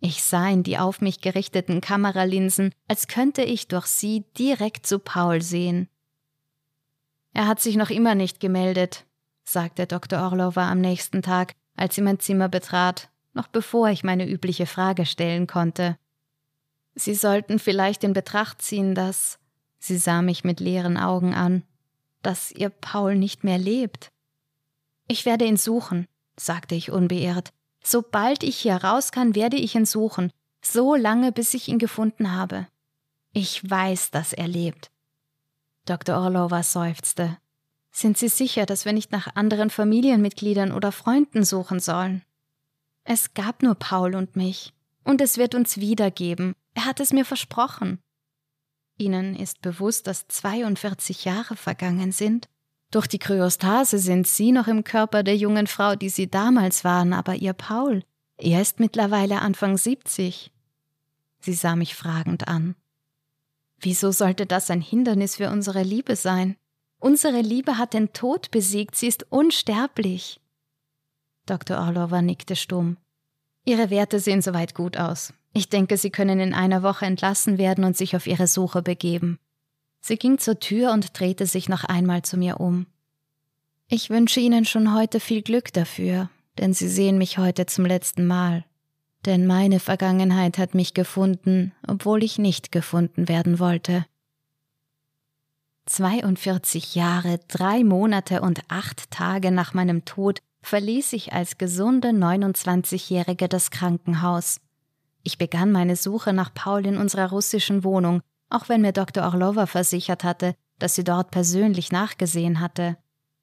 Ich 0.00 0.24
sah 0.24 0.48
in 0.48 0.64
die 0.64 0.78
auf 0.78 1.00
mich 1.00 1.20
gerichteten 1.20 1.80
Kameralinsen, 1.80 2.74
als 2.88 3.06
könnte 3.06 3.42
ich 3.42 3.68
durch 3.68 3.86
sie 3.86 4.24
direkt 4.36 4.84
zu 4.84 4.98
Paul 4.98 5.40
sehen. 5.40 5.88
Er 7.32 7.46
hat 7.46 7.60
sich 7.60 7.76
noch 7.76 7.90
immer 7.90 8.16
nicht 8.16 8.40
gemeldet, 8.40 9.06
sagte 9.44 9.86
Dr. 9.86 10.22
Orlova 10.22 10.68
am 10.70 10.80
nächsten 10.80 11.22
Tag, 11.22 11.54
als 11.76 11.94
sie 11.94 12.02
mein 12.02 12.18
Zimmer 12.18 12.48
betrat, 12.48 13.10
noch 13.32 13.46
bevor 13.46 13.88
ich 13.88 14.04
meine 14.04 14.28
übliche 14.28 14.66
Frage 14.66 15.06
stellen 15.06 15.46
konnte. 15.46 15.96
Sie 16.94 17.14
sollten 17.14 17.58
vielleicht 17.58 18.04
in 18.04 18.12
Betracht 18.12 18.60
ziehen, 18.60 18.94
dass 18.94 19.38
sie 19.82 19.98
sah 19.98 20.22
mich 20.22 20.44
mit 20.44 20.60
leeren 20.60 20.96
Augen 20.96 21.34
an, 21.34 21.64
dass 22.22 22.52
ihr 22.52 22.70
Paul 22.70 23.16
nicht 23.16 23.44
mehr 23.44 23.58
lebt. 23.58 24.12
Ich 25.08 25.26
werde 25.26 25.44
ihn 25.44 25.56
suchen, 25.56 26.06
sagte 26.38 26.74
ich 26.74 26.90
unbeirrt. 26.90 27.52
Sobald 27.82 28.44
ich 28.44 28.58
hier 28.58 28.76
raus 28.76 29.10
kann, 29.10 29.34
werde 29.34 29.56
ich 29.56 29.74
ihn 29.74 29.86
suchen, 29.86 30.30
so 30.64 30.94
lange, 30.94 31.32
bis 31.32 31.52
ich 31.54 31.68
ihn 31.68 31.78
gefunden 31.78 32.32
habe. 32.32 32.68
Ich 33.32 33.68
weiß, 33.68 34.12
dass 34.12 34.32
er 34.32 34.46
lebt. 34.46 34.90
Dr. 35.84 36.16
Orlova 36.16 36.62
seufzte. 36.62 37.38
Sind 37.90 38.16
Sie 38.16 38.28
sicher, 38.28 38.66
dass 38.66 38.84
wir 38.84 38.92
nicht 38.92 39.10
nach 39.10 39.34
anderen 39.34 39.68
Familienmitgliedern 39.68 40.72
oder 40.72 40.92
Freunden 40.92 41.44
suchen 41.44 41.80
sollen? 41.80 42.22
Es 43.04 43.34
gab 43.34 43.62
nur 43.62 43.74
Paul 43.74 44.14
und 44.14 44.36
mich. 44.36 44.72
Und 45.04 45.20
es 45.20 45.36
wird 45.36 45.54
uns 45.56 45.78
wiedergeben. 45.78 46.54
Er 46.74 46.84
hat 46.84 47.00
es 47.00 47.12
mir 47.12 47.24
versprochen. 47.24 47.98
Ihnen 49.02 49.34
ist 49.34 49.62
bewusst, 49.62 50.06
dass 50.06 50.28
42 50.28 51.24
Jahre 51.24 51.56
vergangen 51.56 52.12
sind? 52.12 52.48
Durch 52.90 53.06
die 53.06 53.18
Kryostase 53.18 53.98
sind 53.98 54.26
Sie 54.26 54.52
noch 54.52 54.68
im 54.68 54.84
Körper 54.84 55.22
der 55.22 55.36
jungen 55.36 55.66
Frau, 55.66 55.96
die 55.96 56.10
Sie 56.10 56.30
damals 56.30 56.84
waren, 56.84 57.12
aber 57.12 57.34
Ihr 57.34 57.52
Paul, 57.52 58.02
er 58.36 58.60
ist 58.60 58.80
mittlerweile 58.80 59.40
Anfang 59.40 59.76
70. 59.76 60.52
Sie 61.40 61.54
sah 61.54 61.74
mich 61.74 61.94
fragend 61.94 62.48
an. 62.48 62.76
Wieso 63.78 64.12
sollte 64.12 64.46
das 64.46 64.70
ein 64.70 64.80
Hindernis 64.80 65.36
für 65.36 65.50
unsere 65.50 65.82
Liebe 65.82 66.16
sein? 66.16 66.56
Unsere 66.98 67.40
Liebe 67.40 67.78
hat 67.78 67.94
den 67.94 68.12
Tod 68.12 68.52
besiegt, 68.52 68.94
sie 68.94 69.08
ist 69.08 69.26
unsterblich. 69.30 70.40
Dr. 71.46 71.78
Orlova 71.78 72.22
nickte 72.22 72.54
stumm. 72.54 72.96
Ihre 73.64 73.90
Werte 73.90 74.20
sehen 74.20 74.42
soweit 74.42 74.74
gut 74.74 74.96
aus. 74.96 75.32
Ich 75.52 75.68
denke, 75.68 75.96
Sie 75.96 76.10
können 76.10 76.40
in 76.40 76.54
einer 76.54 76.82
Woche 76.82 77.06
entlassen 77.06 77.58
werden 77.58 77.84
und 77.84 77.96
sich 77.96 78.16
auf 78.16 78.26
Ihre 78.26 78.46
Suche 78.46 78.82
begeben. 78.82 79.38
Sie 80.00 80.16
ging 80.16 80.38
zur 80.38 80.58
Tür 80.58 80.92
und 80.92 81.18
drehte 81.18 81.46
sich 81.46 81.68
noch 81.68 81.84
einmal 81.84 82.22
zu 82.22 82.36
mir 82.36 82.60
um. 82.60 82.86
Ich 83.88 84.10
wünsche 84.10 84.40
Ihnen 84.40 84.64
schon 84.64 84.94
heute 84.94 85.20
viel 85.20 85.42
Glück 85.42 85.72
dafür, 85.72 86.30
denn 86.58 86.72
Sie 86.72 86.88
sehen 86.88 87.18
mich 87.18 87.38
heute 87.38 87.66
zum 87.66 87.84
letzten 87.84 88.26
Mal 88.26 88.64
denn 89.24 89.46
meine 89.46 89.80
Vergangenheit 89.80 90.58
hat 90.58 90.74
mich 90.74 90.94
gefunden, 90.94 91.72
obwohl 91.86 92.22
ich 92.22 92.38
nicht 92.38 92.72
gefunden 92.72 93.28
werden 93.28 93.58
wollte. 93.58 94.04
42 95.86 96.94
Jahre, 96.94 97.40
drei 97.48 97.84
Monate 97.84 98.40
und 98.40 98.62
acht 98.68 99.10
Tage 99.10 99.50
nach 99.50 99.74
meinem 99.74 100.04
Tod 100.04 100.40
verließ 100.62 101.12
ich 101.12 101.32
als 101.32 101.58
gesunde 101.58 102.08
29-Jährige 102.08 103.48
das 103.48 103.70
Krankenhaus. 103.70 104.60
Ich 105.22 105.38
begann 105.38 105.72
meine 105.72 105.96
Suche 105.96 106.32
nach 106.32 106.52
Paul 106.52 106.86
in 106.86 106.96
unserer 106.96 107.30
russischen 107.30 107.84
Wohnung, 107.84 108.22
auch 108.50 108.68
wenn 108.68 108.82
mir 108.82 108.92
Dr. 108.92 109.24
Orlova 109.24 109.66
versichert 109.66 110.24
hatte, 110.24 110.54
dass 110.78 110.94
sie 110.94 111.04
dort 111.04 111.30
persönlich 111.30 111.92
nachgesehen 111.92 112.60
hatte. 112.60 112.96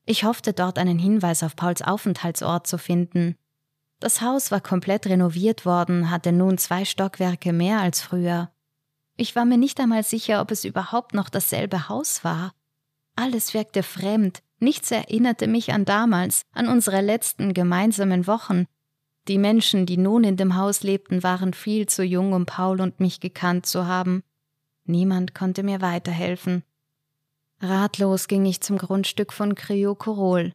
Ich 0.06 0.24
hoffte 0.24 0.54
dort 0.54 0.78
einen 0.78 1.00
Hinweis 1.00 1.44
auf 1.44 1.56
Pauls 1.56 1.82
Aufenthaltsort 1.82 2.68
zu 2.68 2.78
finden. 2.78 3.36
Das 4.00 4.22
Haus 4.22 4.52
war 4.52 4.62
komplett 4.62 5.08
renoviert 5.08 5.66
worden, 5.66 6.10
hatte 6.10 6.32
nun 6.32 6.58
zwei 6.58 6.86
Stockwerke 6.86 7.54
mehr 7.54 7.80
als 7.80 8.02
früher. 8.02 8.50
Ich 9.18 9.36
war 9.36 9.46
mir 9.46 9.58
nicht 9.58 9.80
einmal 9.80 10.04
sicher, 10.04 10.42
ob 10.42 10.52
es 10.52 10.64
überhaupt 10.64 11.14
noch 11.14 11.30
dasselbe 11.30 11.90
Haus 11.90 12.24
war. 12.24 12.54
Alles 13.16 13.54
wirkte 13.54 13.84
fremd, 13.84 14.42
nichts 14.60 14.92
erinnerte 14.92 15.48
mich 15.48 15.74
an 15.74 15.84
damals, 15.84 16.44
an 16.54 16.70
unsere 16.70 17.02
letzten 17.02 17.54
gemeinsamen 17.54 18.28
Wochen. 18.28 18.66
Die 19.30 19.38
Menschen, 19.38 19.86
die 19.86 19.98
nun 19.98 20.24
in 20.24 20.38
dem 20.38 20.56
Haus 20.56 20.82
lebten, 20.82 21.22
waren 21.22 21.54
viel 21.54 21.86
zu 21.86 22.04
jung, 22.04 22.34
um 22.34 22.48
Paul 22.48 22.82
und 22.82 23.00
mich 23.00 23.20
gekannt 23.20 23.68
zu 23.68 23.86
haben. 23.86 24.24
Niemand 24.86 25.36
konnte 25.36 25.62
mir 25.62 25.82
weiterhelfen. 25.82 26.64
Ratlos 27.62 28.28
ging 28.28 28.48
ich 28.48 28.62
zum 28.62 28.80
Grundstück 28.80 29.32
von 29.32 29.54
Kryokorol. 29.54 30.54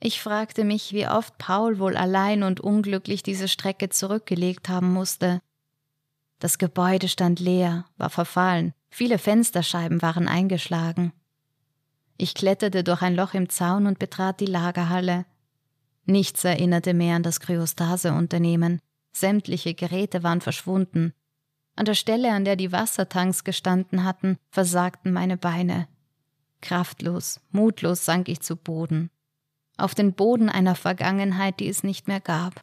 Ich 0.00 0.22
fragte 0.22 0.64
mich, 0.64 0.94
wie 0.94 1.06
oft 1.06 1.36
Paul 1.36 1.78
wohl 1.78 1.98
allein 1.98 2.44
und 2.44 2.60
unglücklich 2.60 3.22
diese 3.22 3.46
Strecke 3.46 3.90
zurückgelegt 3.90 4.70
haben 4.70 4.90
musste. 4.90 5.42
Das 6.38 6.56
Gebäude 6.56 7.08
stand 7.08 7.40
leer, 7.40 7.84
war 7.98 8.08
verfallen, 8.08 8.72
viele 8.88 9.18
Fensterscheiben 9.18 10.00
waren 10.00 10.28
eingeschlagen. 10.28 11.12
Ich 12.16 12.32
kletterte 12.32 12.84
durch 12.84 13.02
ein 13.02 13.16
Loch 13.16 13.34
im 13.34 13.50
Zaun 13.50 13.86
und 13.86 13.98
betrat 13.98 14.40
die 14.40 14.46
Lagerhalle. 14.46 15.26
Nichts 16.08 16.42
erinnerte 16.42 16.94
mehr 16.94 17.14
an 17.14 17.22
das 17.22 17.38
Kryostase-Unternehmen. 17.38 18.80
Sämtliche 19.12 19.74
Geräte 19.74 20.24
waren 20.24 20.40
verschwunden. 20.40 21.12
An 21.76 21.84
der 21.84 21.94
Stelle, 21.94 22.32
an 22.32 22.44
der 22.44 22.56
die 22.56 22.72
Wassertanks 22.72 23.44
gestanden 23.44 24.02
hatten, 24.02 24.38
versagten 24.50 25.12
meine 25.12 25.36
Beine. 25.36 25.86
Kraftlos, 26.60 27.40
mutlos 27.52 28.04
sank 28.04 28.28
ich 28.28 28.40
zu 28.40 28.56
Boden 28.56 29.10
auf 29.78 29.94
den 29.94 30.12
Boden 30.12 30.50
einer 30.50 30.74
Vergangenheit, 30.74 31.60
die 31.60 31.68
es 31.68 31.82
nicht 31.82 32.08
mehr 32.08 32.20
gab. 32.20 32.60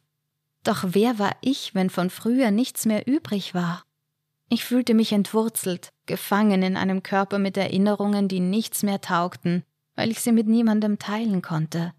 Doch 0.62 0.84
wer 0.88 1.18
war 1.18 1.34
ich, 1.40 1.74
wenn 1.74 1.90
von 1.90 2.10
früher 2.10 2.50
nichts 2.50 2.86
mehr 2.86 3.08
übrig 3.08 3.54
war? 3.54 3.82
Ich 4.48 4.64
fühlte 4.64 4.94
mich 4.94 5.12
entwurzelt, 5.12 5.88
gefangen 6.04 6.62
in 6.62 6.76
einem 6.76 7.02
Körper 7.02 7.38
mit 7.38 7.56
Erinnerungen, 7.56 8.28
die 8.28 8.40
nichts 8.40 8.82
mehr 8.82 9.00
taugten, 9.00 9.64
weil 9.96 10.10
ich 10.10 10.20
sie 10.20 10.32
mit 10.32 10.46
niemandem 10.46 10.98
teilen 10.98 11.42
konnte. 11.42 11.94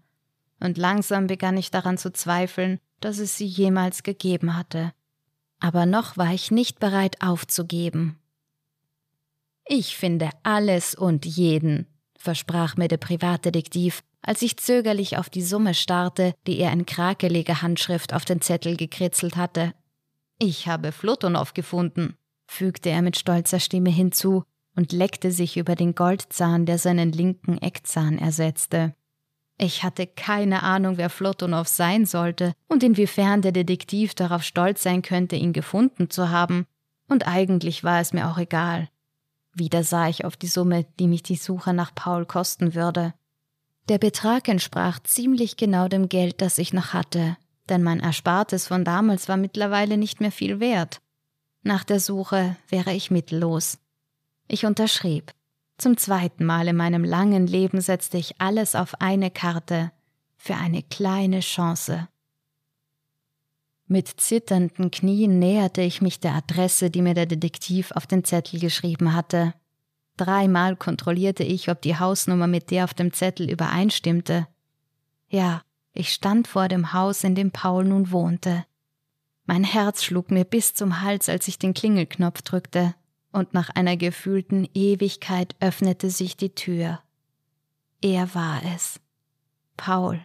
Und 0.60 0.78
langsam 0.78 1.26
begann 1.26 1.56
ich 1.56 1.70
daran 1.70 1.98
zu 1.98 2.12
zweifeln, 2.12 2.80
dass 3.00 3.18
es 3.18 3.36
sie 3.36 3.46
jemals 3.46 4.02
gegeben 4.02 4.56
hatte. 4.56 4.92
Aber 5.60 5.86
noch 5.86 6.16
war 6.16 6.32
ich 6.32 6.50
nicht 6.50 6.78
bereit 6.78 7.20
aufzugeben. 7.20 8.18
Ich 9.66 9.96
finde 9.96 10.30
alles 10.42 10.94
und 10.94 11.26
jeden, 11.26 11.86
versprach 12.16 12.76
mir 12.76 12.88
der 12.88 12.96
Privatdetektiv, 12.96 14.02
als 14.22 14.42
ich 14.42 14.56
zögerlich 14.56 15.16
auf 15.16 15.30
die 15.30 15.42
Summe 15.42 15.74
starrte, 15.74 16.34
die 16.46 16.58
er 16.58 16.72
in 16.72 16.86
krakeliger 16.86 17.62
Handschrift 17.62 18.14
auf 18.14 18.24
den 18.24 18.40
Zettel 18.40 18.76
gekritzelt 18.76 19.36
hatte. 19.36 19.74
Ich 20.38 20.68
habe 20.68 20.92
Flotonow 20.92 21.52
gefunden, 21.54 22.16
fügte 22.46 22.90
er 22.90 23.02
mit 23.02 23.18
stolzer 23.18 23.60
Stimme 23.60 23.90
hinzu 23.90 24.44
und 24.74 24.92
leckte 24.92 25.32
sich 25.32 25.56
über 25.56 25.74
den 25.74 25.94
Goldzahn, 25.94 26.64
der 26.64 26.78
seinen 26.78 27.12
linken 27.12 27.58
Eckzahn 27.58 28.18
ersetzte. 28.18 28.94
Ich 29.60 29.82
hatte 29.82 30.06
keine 30.06 30.62
Ahnung, 30.62 30.98
wer 30.98 31.10
Flotonow 31.10 31.66
sein 31.66 32.06
sollte 32.06 32.52
und 32.68 32.84
inwiefern 32.84 33.42
der 33.42 33.50
Detektiv 33.50 34.14
darauf 34.14 34.44
stolz 34.44 34.84
sein 34.84 35.02
könnte, 35.02 35.34
ihn 35.34 35.52
gefunden 35.52 36.10
zu 36.10 36.30
haben. 36.30 36.66
Und 37.08 37.26
eigentlich 37.26 37.82
war 37.82 38.00
es 38.00 38.12
mir 38.12 38.28
auch 38.28 38.38
egal. 38.38 38.88
Wieder 39.52 39.82
sah 39.82 40.08
ich 40.08 40.24
auf 40.24 40.36
die 40.36 40.46
Summe, 40.46 40.86
die 41.00 41.08
mich 41.08 41.24
die 41.24 41.36
Suche 41.36 41.74
nach 41.74 41.92
Paul 41.92 42.24
kosten 42.24 42.74
würde. 42.74 43.14
Der 43.88 43.98
Betrag 43.98 44.46
entsprach 44.48 45.00
ziemlich 45.00 45.56
genau 45.56 45.88
dem 45.88 46.08
Geld, 46.08 46.40
das 46.40 46.58
ich 46.58 46.72
noch 46.72 46.92
hatte, 46.92 47.36
denn 47.68 47.82
mein 47.82 47.98
Erspartes 47.98 48.68
von 48.68 48.84
damals 48.84 49.28
war 49.28 49.36
mittlerweile 49.36 49.96
nicht 49.96 50.20
mehr 50.20 50.30
viel 50.30 50.60
wert. 50.60 51.00
Nach 51.62 51.82
der 51.82 51.98
Suche 51.98 52.56
wäre 52.68 52.92
ich 52.92 53.10
mittellos. 53.10 53.78
Ich 54.46 54.64
unterschrieb. 54.64 55.32
Zum 55.78 55.96
zweiten 55.96 56.44
Mal 56.44 56.66
in 56.66 56.76
meinem 56.76 57.04
langen 57.04 57.46
Leben 57.46 57.80
setzte 57.80 58.18
ich 58.18 58.40
alles 58.40 58.74
auf 58.74 59.00
eine 59.00 59.30
Karte 59.30 59.92
für 60.36 60.56
eine 60.56 60.82
kleine 60.82 61.38
Chance. 61.38 62.08
Mit 63.86 64.08
zitternden 64.08 64.90
Knien 64.90 65.38
näherte 65.38 65.80
ich 65.80 66.02
mich 66.02 66.18
der 66.18 66.34
Adresse, 66.34 66.90
die 66.90 67.00
mir 67.00 67.14
der 67.14 67.26
Detektiv 67.26 67.92
auf 67.92 68.08
den 68.08 68.24
Zettel 68.24 68.58
geschrieben 68.58 69.14
hatte. 69.14 69.54
Dreimal 70.16 70.74
kontrollierte 70.74 71.44
ich, 71.44 71.70
ob 71.70 71.80
die 71.80 71.96
Hausnummer 71.96 72.48
mit 72.48 72.72
der 72.72 72.82
auf 72.82 72.92
dem 72.92 73.12
Zettel 73.12 73.48
übereinstimmte. 73.48 74.48
Ja, 75.28 75.62
ich 75.92 76.12
stand 76.12 76.48
vor 76.48 76.66
dem 76.66 76.92
Haus, 76.92 77.22
in 77.22 77.36
dem 77.36 77.52
Paul 77.52 77.84
nun 77.84 78.10
wohnte. 78.10 78.66
Mein 79.46 79.62
Herz 79.62 80.02
schlug 80.02 80.32
mir 80.32 80.44
bis 80.44 80.74
zum 80.74 81.02
Hals, 81.02 81.28
als 81.28 81.46
ich 81.46 81.58
den 81.58 81.72
Klingelknopf 81.72 82.42
drückte 82.42 82.94
und 83.32 83.54
nach 83.54 83.70
einer 83.70 83.96
gefühlten 83.96 84.68
Ewigkeit 84.74 85.54
öffnete 85.60 86.10
sich 86.10 86.36
die 86.36 86.54
Tür. 86.54 87.00
Er 88.00 88.34
war 88.34 88.60
es. 88.74 89.00
Paul. 89.76 90.20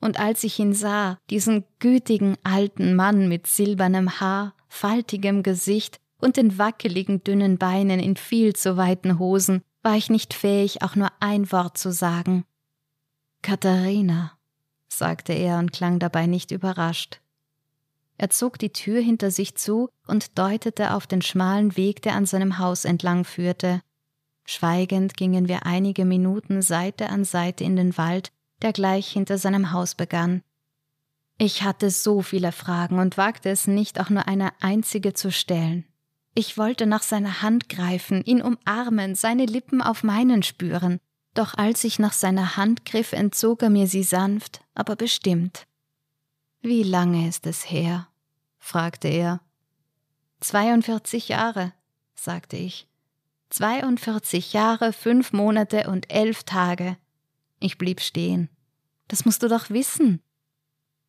Und 0.00 0.18
als 0.18 0.44
ich 0.44 0.58
ihn 0.58 0.72
sah, 0.72 1.18
diesen 1.28 1.64
gütigen 1.78 2.36
alten 2.42 2.96
Mann 2.96 3.28
mit 3.28 3.46
silbernem 3.46 4.20
Haar, 4.20 4.54
faltigem 4.68 5.42
Gesicht 5.42 6.00
und 6.18 6.36
den 6.36 6.58
wackeligen 6.58 7.22
dünnen 7.22 7.58
Beinen 7.58 8.00
in 8.00 8.16
viel 8.16 8.54
zu 8.54 8.76
weiten 8.76 9.18
Hosen, 9.18 9.62
war 9.82 9.96
ich 9.96 10.10
nicht 10.10 10.34
fähig, 10.34 10.82
auch 10.82 10.96
nur 10.96 11.10
ein 11.20 11.50
Wort 11.52 11.76
zu 11.76 11.92
sagen. 11.92 12.44
Katharina, 13.42 14.32
sagte 14.88 15.32
er 15.32 15.58
und 15.58 15.72
klang 15.72 15.98
dabei 15.98 16.26
nicht 16.26 16.50
überrascht. 16.50 17.20
Er 18.20 18.28
zog 18.28 18.58
die 18.58 18.68
Tür 18.68 19.00
hinter 19.00 19.30
sich 19.30 19.54
zu 19.54 19.88
und 20.06 20.38
deutete 20.38 20.92
auf 20.92 21.06
den 21.06 21.22
schmalen 21.22 21.78
Weg, 21.78 22.02
der 22.02 22.16
an 22.16 22.26
seinem 22.26 22.58
Haus 22.58 22.84
entlang 22.84 23.24
führte. 23.24 23.80
Schweigend 24.44 25.16
gingen 25.16 25.48
wir 25.48 25.64
einige 25.64 26.04
Minuten 26.04 26.60
Seite 26.60 27.08
an 27.08 27.24
Seite 27.24 27.64
in 27.64 27.76
den 27.76 27.96
Wald, 27.96 28.30
der 28.60 28.74
gleich 28.74 29.10
hinter 29.10 29.38
seinem 29.38 29.72
Haus 29.72 29.94
begann. 29.94 30.42
Ich 31.38 31.62
hatte 31.62 31.90
so 31.90 32.20
viele 32.20 32.52
Fragen 32.52 32.98
und 32.98 33.16
wagte 33.16 33.48
es 33.48 33.66
nicht, 33.66 33.98
auch 33.98 34.10
nur 34.10 34.28
eine 34.28 34.52
einzige 34.60 35.14
zu 35.14 35.32
stellen. 35.32 35.86
Ich 36.34 36.58
wollte 36.58 36.84
nach 36.84 37.02
seiner 37.02 37.40
Hand 37.40 37.70
greifen, 37.70 38.22
ihn 38.22 38.42
umarmen, 38.42 39.14
seine 39.14 39.46
Lippen 39.46 39.80
auf 39.80 40.02
meinen 40.02 40.42
spüren, 40.42 41.00
doch 41.32 41.54
als 41.54 41.84
ich 41.84 41.98
nach 41.98 42.12
seiner 42.12 42.58
Hand 42.58 42.84
griff, 42.84 43.14
entzog 43.14 43.62
er 43.62 43.70
mir 43.70 43.86
sie 43.86 44.02
sanft, 44.02 44.60
aber 44.74 44.94
bestimmt. 44.94 45.66
Wie 46.60 46.82
lange 46.82 47.26
ist 47.26 47.46
es 47.46 47.70
her? 47.70 48.09
Fragte 48.60 49.08
er. 49.08 49.40
42 50.40 51.28
Jahre, 51.28 51.72
sagte 52.14 52.56
ich. 52.56 52.86
42 53.50 54.52
Jahre, 54.52 54.92
fünf 54.92 55.32
Monate 55.32 55.88
und 55.90 56.12
elf 56.12 56.44
Tage. 56.44 56.96
Ich 57.58 57.78
blieb 57.78 58.00
stehen. 58.00 58.48
Das 59.08 59.24
musst 59.24 59.42
du 59.42 59.48
doch 59.48 59.70
wissen. 59.70 60.22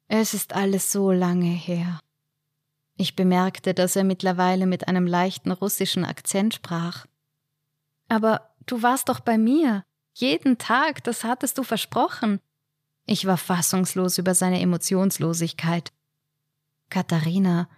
Es 0.07 0.33
ist 0.33 0.53
alles 0.53 0.91
so 0.91 1.11
lange 1.11 1.51
her. 1.51 1.99
Ich 2.97 3.15
bemerkte, 3.15 3.73
dass 3.73 3.95
er 3.95 4.03
mittlerweile 4.03 4.65
mit 4.65 4.87
einem 4.87 5.05
leichten 5.05 5.51
russischen 5.51 6.03
Akzent 6.03 6.53
sprach. 6.53 7.05
Aber 8.09 8.53
du 8.65 8.81
warst 8.81 9.07
doch 9.09 9.19
bei 9.19 9.37
mir. 9.37 9.83
Jeden 10.13 10.57
Tag, 10.57 11.03
das 11.03 11.23
hattest 11.23 11.57
du 11.57 11.63
versprochen. 11.63 12.39
Ich 13.05 13.25
war 13.25 13.37
fassungslos 13.37 14.17
über 14.17 14.35
seine 14.35 14.59
Emotionslosigkeit. 14.59 15.91
Katharina, 16.91 17.69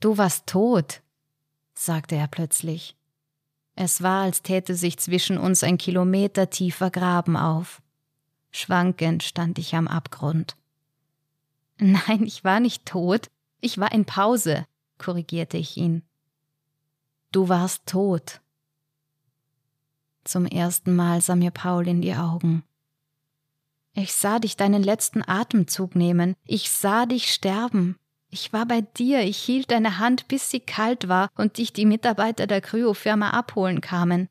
du 0.00 0.16
warst 0.16 0.46
tot, 0.46 1.02
sagte 1.74 2.16
er 2.16 2.26
plötzlich. 2.26 2.96
Es 3.76 4.02
war, 4.02 4.22
als 4.22 4.42
täte 4.42 4.74
sich 4.74 4.98
zwischen 4.98 5.38
uns 5.38 5.62
ein 5.62 5.78
Kilometer 5.78 6.50
tiefer 6.50 6.90
Graben 6.90 7.36
auf. 7.36 7.80
Schwankend 8.50 9.22
stand 9.22 9.58
ich 9.58 9.76
am 9.76 9.86
Abgrund. 9.86 10.56
Nein, 11.76 12.24
ich 12.24 12.42
war 12.42 12.58
nicht 12.58 12.86
tot, 12.86 13.28
ich 13.60 13.78
war 13.78 13.92
in 13.92 14.06
Pause, 14.06 14.66
korrigierte 14.96 15.58
ich 15.58 15.76
ihn. 15.76 16.02
Du 17.30 17.48
warst 17.50 17.86
tot. 17.86 18.40
Zum 20.24 20.46
ersten 20.46 20.96
Mal 20.96 21.20
sah 21.20 21.36
mir 21.36 21.50
Paul 21.50 21.86
in 21.86 22.00
die 22.00 22.14
Augen. 22.14 22.64
Ich 23.92 24.14
sah 24.14 24.38
dich 24.38 24.56
deinen 24.56 24.82
letzten 24.82 25.22
Atemzug 25.22 25.94
nehmen, 25.94 26.34
ich 26.44 26.70
sah 26.70 27.04
dich 27.04 27.30
sterben, 27.30 27.98
ich 28.30 28.52
war 28.52 28.66
bei 28.66 28.82
dir, 28.82 29.22
ich 29.22 29.38
hielt 29.38 29.70
deine 29.70 29.98
Hand, 29.98 30.28
bis 30.28 30.50
sie 30.50 30.60
kalt 30.60 31.08
war 31.08 31.30
und 31.36 31.58
dich 31.58 31.72
die 31.72 31.86
Mitarbeiter 31.86 32.46
der 32.46 32.60
Kryofirma 32.60 33.30
abholen 33.30 33.80
kamen. 33.80 34.28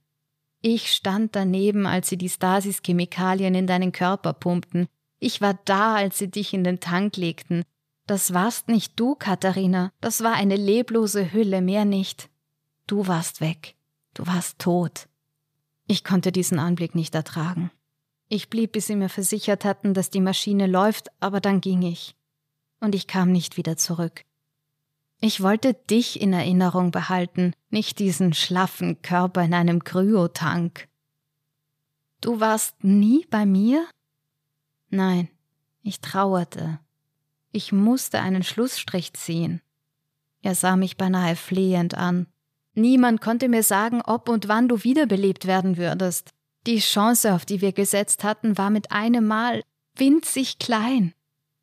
Ich 0.61 0.91
stand 0.91 1.35
daneben, 1.35 1.85
als 1.85 2.09
sie 2.09 2.17
die 2.17 2.29
Stasis-Chemikalien 2.29 3.55
in 3.55 3.67
deinen 3.67 3.91
Körper 3.91 4.33
pumpten. 4.33 4.87
Ich 5.19 5.41
war 5.41 5.57
da, 5.65 5.95
als 5.95 6.19
sie 6.19 6.29
dich 6.29 6.53
in 6.53 6.63
den 6.63 6.79
Tank 6.79 7.17
legten. 7.17 7.63
Das 8.05 8.33
warst 8.33 8.67
nicht 8.67 8.99
du, 8.99 9.15
Katharina. 9.15 9.91
Das 9.99 10.23
war 10.23 10.33
eine 10.33 10.55
leblose 10.55 11.33
Hülle, 11.33 11.61
mehr 11.61 11.85
nicht. 11.85 12.29
Du 12.85 13.07
warst 13.07 13.41
weg. 13.41 13.75
Du 14.13 14.27
warst 14.27 14.59
tot. 14.59 15.07
Ich 15.87 16.03
konnte 16.03 16.31
diesen 16.31 16.59
Anblick 16.59 16.95
nicht 16.95 17.15
ertragen. 17.15 17.71
Ich 18.29 18.49
blieb, 18.49 18.73
bis 18.73 18.87
sie 18.87 18.95
mir 18.95 19.09
versichert 19.09 19.65
hatten, 19.65 19.93
dass 19.93 20.09
die 20.09 20.21
Maschine 20.21 20.67
läuft, 20.67 21.07
aber 21.19 21.39
dann 21.39 21.61
ging 21.61 21.81
ich 21.81 22.16
und 22.79 22.95
ich 22.95 23.07
kam 23.07 23.31
nicht 23.31 23.57
wieder 23.57 23.77
zurück. 23.77 24.23
Ich 25.19 25.41
wollte 25.41 25.73
dich 25.73 26.21
in 26.21 26.31
Erinnerung 26.31 26.91
behalten, 26.91 27.53
nicht 27.69 27.99
diesen 27.99 28.33
schlaffen 28.33 29.01
Körper 29.01 29.43
in 29.43 29.53
einem 29.53 29.83
Kryotank. 29.83 30.87
Du 32.21 32.39
warst 32.39 32.83
nie 32.83 33.25
bei 33.29 33.45
mir? 33.45 33.87
Nein, 34.89 35.29
ich 35.81 36.01
trauerte. 36.01 36.79
Ich 37.51 37.71
musste 37.71 38.19
einen 38.19 38.43
Schlussstrich 38.43 39.13
ziehen. 39.13 39.61
Er 40.41 40.53
sah 40.53 40.75
mich 40.75 40.97
beinahe 40.97 41.35
flehend 41.35 41.95
an. 41.95 42.27
Niemand 42.73 43.21
konnte 43.21 43.49
mir 43.49 43.63
sagen, 43.63 44.01
ob 44.03 44.29
und 44.29 44.47
wann 44.47 44.67
du 44.67 44.83
wiederbelebt 44.83 45.47
werden 45.47 45.77
würdest. 45.77 46.31
Die 46.67 46.79
Chance, 46.79 47.33
auf 47.33 47.45
die 47.45 47.61
wir 47.61 47.71
gesetzt 47.71 48.23
hatten, 48.23 48.57
war 48.57 48.69
mit 48.69 48.91
einem 48.91 49.25
Mal 49.25 49.63
winzig 49.95 50.59
klein. 50.59 51.13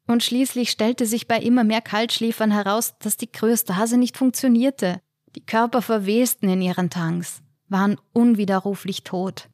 Und 0.06 0.22
schließlich 0.22 0.70
stellte 0.70 1.06
sich 1.06 1.26
bei 1.26 1.38
immer 1.38 1.64
mehr 1.64 1.80
Kaltschläfern 1.80 2.50
heraus, 2.50 2.94
dass 2.98 3.16
die 3.16 3.26
Kryostase 3.26 3.96
nicht 3.96 4.16
funktionierte. 4.16 5.00
Die 5.34 5.44
Körper 5.44 5.82
verwesten 5.82 6.48
in 6.48 6.60
ihren 6.60 6.90
Tanks, 6.90 7.42
waren 7.68 7.96
unwiderruflich 8.12 9.02
tot. 9.02 9.48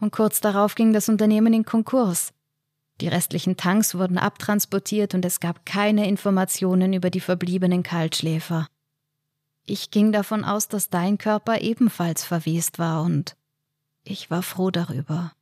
Und 0.00 0.12
kurz 0.12 0.40
darauf 0.40 0.74
ging 0.74 0.92
das 0.92 1.08
Unternehmen 1.08 1.52
in 1.52 1.64
Konkurs. 1.64 2.32
Die 3.00 3.08
restlichen 3.08 3.56
Tanks 3.56 3.94
wurden 3.94 4.18
abtransportiert 4.18 5.14
und 5.14 5.24
es 5.24 5.40
gab 5.40 5.64
keine 5.64 6.08
Informationen 6.08 6.92
über 6.92 7.10
die 7.10 7.20
verbliebenen 7.20 7.82
Kaltschläfer. 7.82 8.66
Ich 9.64 9.90
ging 9.90 10.12
davon 10.12 10.44
aus, 10.44 10.68
dass 10.68 10.90
dein 10.90 11.18
Körper 11.18 11.60
ebenfalls 11.60 12.24
verwest 12.24 12.78
war 12.78 13.02
und 13.02 13.36
ich 14.02 14.30
war 14.30 14.42
froh 14.42 14.70
darüber. 14.70 15.32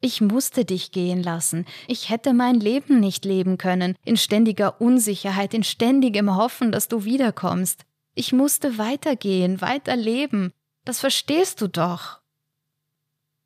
Ich 0.00 0.22
musste 0.22 0.64
dich 0.64 0.92
gehen 0.92 1.22
lassen. 1.22 1.66
Ich 1.86 2.08
hätte 2.08 2.32
mein 2.32 2.58
Leben 2.58 3.00
nicht 3.00 3.26
leben 3.26 3.58
können, 3.58 3.96
in 4.04 4.16
ständiger 4.16 4.80
Unsicherheit, 4.80 5.52
in 5.52 5.62
ständigem 5.62 6.34
Hoffen, 6.34 6.72
dass 6.72 6.88
du 6.88 7.04
wiederkommst. 7.04 7.84
Ich 8.14 8.32
musste 8.32 8.78
weitergehen, 8.78 9.60
weiterleben. 9.60 10.52
Das 10.84 11.00
verstehst 11.00 11.60
du 11.60 11.68
doch. 11.68 12.20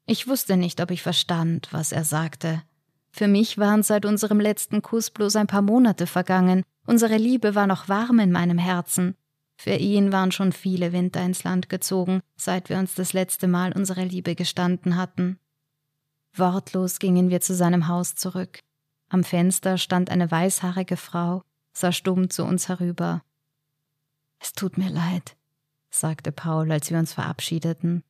Ich 0.07 0.29
wusste 0.29 0.57
nicht, 0.57 0.81
ob 0.81 0.91
ich 0.91 1.03
verstand, 1.03 1.69
was 1.73 1.91
er 1.91 2.05
sagte. 2.05 2.63
Für 3.11 3.27
mich 3.27 3.59
waren 3.59 3.83
seit 3.83 4.05
unserem 4.05 4.39
letzten 4.39 4.83
Kuss 4.83 5.11
bloß 5.11 5.37
ein 5.37 5.47
paar 5.47 5.63
Monate 5.63 6.07
vergangen. 6.07 6.63
Unsere 6.87 7.17
Liebe 7.17 7.55
war 7.55 7.67
noch 7.67 7.89
warm 7.89 8.19
in 8.21 8.31
meinem 8.31 8.59
Herzen. 8.59 9.17
Für 9.57 9.75
ihn 9.75 10.13
waren 10.13 10.33
schon 10.33 10.53
viele 10.53 10.93
Winter 10.93 11.23
ins 11.23 11.45
Land 11.45 11.69
gezogen, 11.69 12.21
seit 12.37 12.69
wir 12.69 12.79
uns 12.79 12.95
das 12.95 13.13
letzte 13.13 13.49
Mal 13.49 13.73
unsere 13.73 14.05
Liebe 14.05 14.35
gestanden 14.35 14.97
hatten. 14.97 15.39
Wortlos 16.37 16.99
gingen 16.99 17.31
wir 17.31 17.41
zu 17.41 17.55
seinem 17.55 17.89
Haus 17.89 18.15
zurück. 18.15 18.61
Am 19.09 19.23
Fenster 19.23 19.79
stand 19.79 20.11
eine 20.11 20.31
weißhaarige 20.31 20.97
Frau, 20.97 21.43
sah 21.73 21.93
stumm 21.93 22.31
zu 22.31 22.45
uns 22.45 22.69
herüber. 22.69 23.23
Es 24.41 24.53
tut 24.53 24.77
mir 24.77 24.91
leid, 24.91 25.37
sagte 25.91 26.33
Paul, 26.33 26.71
als 26.73 26.91
wir 26.91 26.99
uns 26.99 27.13
verabschiedeten. 27.13 28.03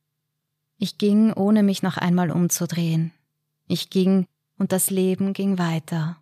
Ich 0.77 0.97
ging, 0.97 1.31
ohne 1.33 1.63
mich 1.63 1.83
noch 1.83 1.97
einmal 1.97 2.31
umzudrehen. 2.31 3.11
Ich 3.67 3.89
ging, 3.89 4.25
und 4.57 4.71
das 4.71 4.89
Leben 4.89 5.33
ging 5.33 5.57
weiter, 5.57 6.17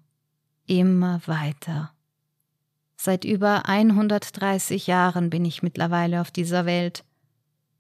immer 0.66 1.22
weiter. 1.26 1.94
Seit 2.96 3.26
über 3.26 3.68
130 3.68 4.88
Jahren 4.88 5.30
bin 5.30 5.46
ich 5.46 5.64
mittlerweile 5.64 6.22
auf 6.22 6.32
dieser 6.32 6.66
Welt. 6.66 7.04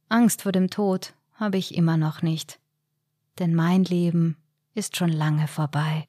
Angst 0.09 0.41
vor 0.43 0.51
dem 0.51 0.69
Tod 0.69 1.13
habe 1.35 1.57
ich 1.57 1.75
immer 1.75 1.97
noch 1.97 2.21
nicht, 2.21 2.59
denn 3.39 3.55
mein 3.55 3.83
Leben 3.83 4.37
ist 4.73 4.97
schon 4.97 5.09
lange 5.09 5.47
vorbei. 5.47 6.07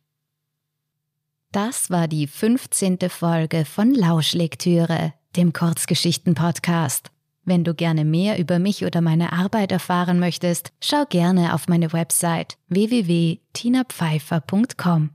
Das 1.52 1.90
war 1.90 2.08
die 2.08 2.26
15. 2.26 2.98
Folge 3.08 3.64
von 3.64 3.94
Lauschlektüre, 3.94 5.14
dem 5.36 5.52
Kurzgeschichten-Podcast. 5.52 7.12
Wenn 7.44 7.62
du 7.62 7.74
gerne 7.74 8.04
mehr 8.04 8.36
über 8.38 8.58
mich 8.58 8.84
oder 8.84 9.00
meine 9.00 9.32
Arbeit 9.32 9.70
erfahren 9.70 10.18
möchtest, 10.18 10.72
schau 10.80 11.04
gerne 11.08 11.54
auf 11.54 11.68
meine 11.68 11.92
Website 11.92 12.58
www.tinapfeifer.com. 12.68 15.10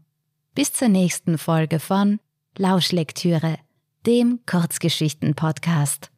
Bis 0.55 0.73
zur 0.73 0.89
nächsten 0.89 1.37
Folge 1.37 1.79
von 1.79 2.19
Lauschlektüre, 2.57 3.57
dem 4.05 4.39
Kurzgeschichten-Podcast. 4.45 6.11